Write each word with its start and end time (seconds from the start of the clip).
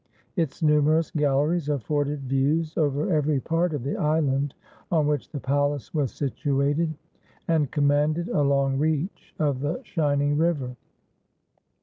Its 0.35 0.63
numerous 0.63 1.11
galleries 1.11 1.69
afforded 1.69 2.21
views 2.21 2.75
over 2.75 3.11
every 3.11 3.39
part 3.39 3.71
of 3.71 3.83
the 3.83 3.95
island 3.97 4.55
on 4.91 5.05
which 5.05 5.29
the 5.29 5.39
palace 5.39 5.93
was 5.93 6.11
situated, 6.11 6.95
and 7.47 7.69
commanded 7.69 8.27
a 8.29 8.41
long 8.41 8.79
reach 8.79 9.35
of 9.37 9.59
the 9.59 9.79
shining 9.83 10.35
river. 10.39 10.75